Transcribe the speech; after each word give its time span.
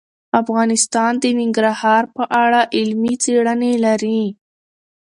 افغانستان 0.41 1.11
د 1.23 1.25
ننګرهار 1.39 2.03
په 2.15 2.23
اړه 2.43 2.61
علمي 2.77 3.13
څېړنې 3.23 3.73
لري. 3.85 4.21